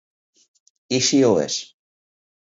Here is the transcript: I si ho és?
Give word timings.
I 0.97 0.99
si 1.07 1.19
ho 1.27 1.29
és? 1.43 1.59